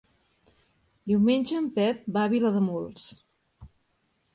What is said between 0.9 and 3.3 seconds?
Diumenge en Pep va a Vilademuls.